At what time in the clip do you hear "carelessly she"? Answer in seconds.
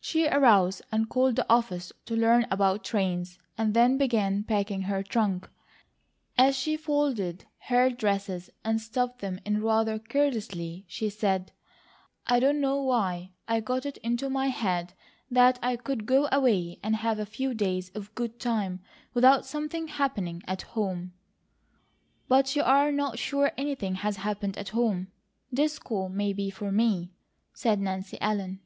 9.98-11.10